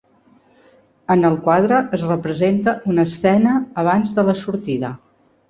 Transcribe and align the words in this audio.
En 1.15 1.27
el 1.29 1.37
quadre 1.47 1.81
es 1.97 2.05
representa 2.13 2.75
una 2.93 3.05
escena 3.11 3.55
abans 3.85 4.17
de 4.19 4.27
la 4.33 4.37
sortida. 4.43 4.93